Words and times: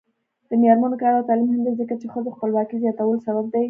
د 0.49 0.51
میرمنو 0.61 0.99
کار 1.01 1.13
او 1.17 1.27
تعلیم 1.27 1.47
مهم 1.49 1.63
دی 1.65 1.73
ځکه 1.81 1.93
چې 2.01 2.05
ښځو 2.13 2.35
خپلواکۍ 2.35 2.77
زیاتولو 2.83 3.23
سبب 3.27 3.45
دی. 3.53 3.59